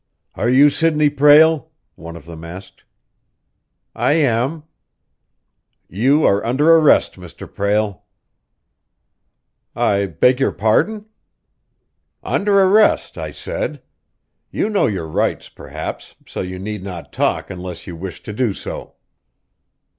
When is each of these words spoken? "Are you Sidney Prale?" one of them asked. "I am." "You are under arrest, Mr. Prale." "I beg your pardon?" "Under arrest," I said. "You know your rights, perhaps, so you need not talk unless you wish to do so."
"Are 0.33 0.49
you 0.49 0.71
Sidney 0.71 1.11
Prale?" 1.11 1.69
one 1.93 2.15
of 2.15 2.25
them 2.25 2.43
asked. 2.43 2.85
"I 3.93 4.13
am." 4.13 4.63
"You 5.87 6.25
are 6.25 6.43
under 6.43 6.73
arrest, 6.75 7.17
Mr. 7.19 7.45
Prale." 7.47 8.01
"I 9.75 10.07
beg 10.07 10.39
your 10.39 10.53
pardon?" 10.53 11.05
"Under 12.23 12.63
arrest," 12.63 13.15
I 13.15 13.29
said. 13.29 13.83
"You 14.49 14.71
know 14.71 14.87
your 14.87 15.05
rights, 15.05 15.49
perhaps, 15.49 16.15
so 16.25 16.41
you 16.41 16.57
need 16.57 16.83
not 16.83 17.13
talk 17.13 17.51
unless 17.51 17.85
you 17.85 17.95
wish 17.95 18.23
to 18.23 18.33
do 18.33 18.55
so." 18.55 18.95